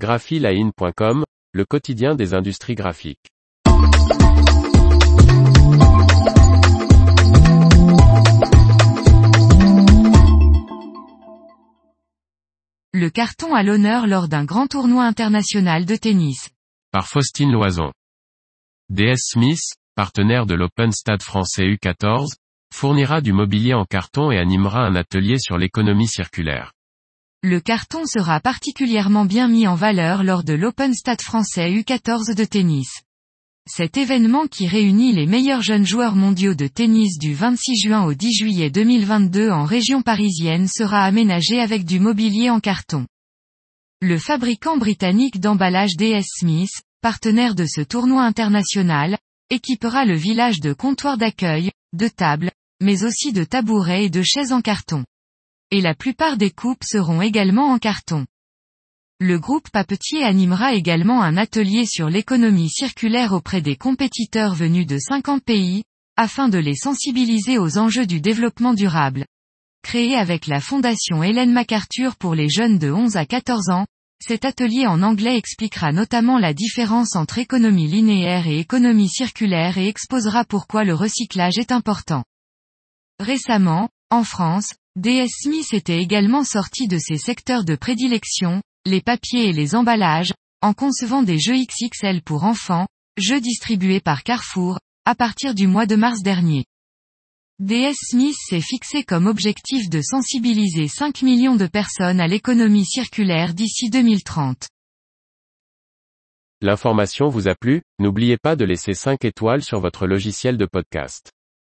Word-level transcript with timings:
graphiline.com, 0.00 1.24
le 1.52 1.64
quotidien 1.66 2.14
des 2.14 2.32
industries 2.32 2.74
graphiques. 2.74 3.28
Le 12.94 13.10
carton 13.10 13.54
à 13.54 13.62
l'honneur 13.62 14.06
lors 14.06 14.28
d'un 14.28 14.46
grand 14.46 14.68
tournoi 14.68 15.04
international 15.04 15.84
de 15.84 15.96
tennis. 15.96 16.48
Par 16.92 17.06
Faustine 17.06 17.52
Loison. 17.52 17.92
DS 18.88 19.18
Smith, 19.18 19.60
partenaire 19.96 20.46
de 20.46 20.54
l'Open 20.54 20.92
Stade 20.92 21.22
français 21.22 21.64
U14, 21.64 22.32
fournira 22.74 23.20
du 23.20 23.34
mobilier 23.34 23.74
en 23.74 23.84
carton 23.84 24.30
et 24.30 24.38
animera 24.38 24.80
un 24.80 24.96
atelier 24.96 25.38
sur 25.38 25.58
l'économie 25.58 26.08
circulaire. 26.08 26.72
Le 27.42 27.58
carton 27.58 28.04
sera 28.04 28.38
particulièrement 28.38 29.24
bien 29.24 29.48
mis 29.48 29.66
en 29.66 29.74
valeur 29.74 30.24
lors 30.24 30.44
de 30.44 30.52
l'Open 30.52 30.92
Stade 30.92 31.22
français 31.22 31.70
U14 31.70 32.34
de 32.34 32.44
tennis. 32.44 33.00
Cet 33.66 33.96
événement 33.96 34.46
qui 34.46 34.66
réunit 34.66 35.14
les 35.14 35.24
meilleurs 35.24 35.62
jeunes 35.62 35.86
joueurs 35.86 36.16
mondiaux 36.16 36.52
de 36.52 36.66
tennis 36.66 37.16
du 37.18 37.32
26 37.32 37.80
juin 37.80 38.04
au 38.04 38.12
10 38.12 38.32
juillet 38.34 38.68
2022 38.68 39.48
en 39.48 39.64
région 39.64 40.02
parisienne 40.02 40.68
sera 40.68 41.02
aménagé 41.04 41.60
avec 41.60 41.86
du 41.86 41.98
mobilier 41.98 42.50
en 42.50 42.60
carton. 42.60 43.06
Le 44.02 44.18
fabricant 44.18 44.76
britannique 44.76 45.40
d'emballage 45.40 45.96
DS 45.96 46.26
Smith, 46.40 46.82
partenaire 47.00 47.54
de 47.54 47.64
ce 47.64 47.80
tournoi 47.80 48.22
international, 48.22 49.16
équipera 49.48 50.04
le 50.04 50.14
village 50.14 50.60
de 50.60 50.74
comptoirs 50.74 51.16
d'accueil, 51.16 51.70
de 51.94 52.08
tables, 52.08 52.50
mais 52.82 53.02
aussi 53.04 53.32
de 53.32 53.44
tabourets 53.44 54.04
et 54.04 54.10
de 54.10 54.22
chaises 54.22 54.52
en 54.52 54.60
carton. 54.60 55.06
Et 55.70 55.80
la 55.80 55.94
plupart 55.94 56.36
des 56.36 56.50
coupes 56.50 56.82
seront 56.84 57.22
également 57.22 57.70
en 57.70 57.78
carton. 57.78 58.26
Le 59.20 59.38
groupe 59.38 59.70
Papetier 59.70 60.24
animera 60.24 60.74
également 60.74 61.22
un 61.22 61.36
atelier 61.36 61.86
sur 61.86 62.08
l'économie 62.08 62.70
circulaire 62.70 63.32
auprès 63.32 63.60
des 63.60 63.76
compétiteurs 63.76 64.54
venus 64.54 64.86
de 64.86 64.98
50 64.98 65.44
pays, 65.44 65.84
afin 66.16 66.48
de 66.48 66.58
les 66.58 66.74
sensibiliser 66.74 67.58
aux 67.58 67.78
enjeux 67.78 68.06
du 68.06 68.20
développement 68.20 68.74
durable. 68.74 69.26
Créé 69.82 70.16
avec 70.16 70.46
la 70.46 70.60
fondation 70.60 71.22
Hélène 71.22 71.52
MacArthur 71.52 72.16
pour 72.16 72.34
les 72.34 72.48
jeunes 72.48 72.78
de 72.78 72.90
11 72.90 73.16
à 73.16 73.24
14 73.24 73.70
ans, 73.70 73.86
cet 74.26 74.44
atelier 74.44 74.86
en 74.86 75.02
anglais 75.02 75.36
expliquera 75.36 75.92
notamment 75.92 76.38
la 76.38 76.52
différence 76.52 77.16
entre 77.16 77.38
économie 77.38 77.86
linéaire 77.86 78.46
et 78.46 78.58
économie 78.58 79.08
circulaire 79.08 79.78
et 79.78 79.86
exposera 79.86 80.44
pourquoi 80.44 80.84
le 80.84 80.94
recyclage 80.94 81.58
est 81.58 81.72
important. 81.72 82.24
Récemment, 83.18 83.88
en 84.10 84.24
France, 84.24 84.74
DS 84.96 85.28
Smith 85.42 85.72
était 85.72 86.02
également 86.02 86.42
sorti 86.42 86.88
de 86.88 86.98
ses 86.98 87.16
secteurs 87.16 87.64
de 87.64 87.76
prédilection, 87.76 88.60
les 88.84 89.00
papiers 89.00 89.48
et 89.48 89.52
les 89.52 89.76
emballages, 89.76 90.32
en 90.62 90.74
concevant 90.74 91.22
des 91.22 91.38
jeux 91.38 91.54
XXL 91.56 92.20
pour 92.22 92.42
enfants, 92.44 92.88
jeux 93.16 93.40
distribués 93.40 94.00
par 94.00 94.24
Carrefour, 94.24 94.80
à 95.04 95.14
partir 95.14 95.54
du 95.54 95.68
mois 95.68 95.86
de 95.86 95.94
mars 95.94 96.22
dernier. 96.22 96.64
DS 97.60 97.94
Smith 98.08 98.36
s'est 98.36 98.60
fixé 98.60 99.04
comme 99.04 99.26
objectif 99.26 99.88
de 99.88 100.00
sensibiliser 100.02 100.88
5 100.88 101.22
millions 101.22 101.56
de 101.56 101.66
personnes 101.66 102.20
à 102.20 102.26
l'économie 102.26 102.86
circulaire 102.86 103.54
d'ici 103.54 103.90
2030. 103.90 104.66
L'information 106.62 107.28
vous 107.28 107.48
a 107.48 107.54
plu, 107.54 107.82
n'oubliez 108.00 108.38
pas 108.38 108.56
de 108.56 108.64
laisser 108.64 108.92
5 108.92 109.24
étoiles 109.24 109.62
sur 109.62 109.80
votre 109.80 110.06
logiciel 110.06 110.56
de 110.56 110.66
podcast. 110.66 111.30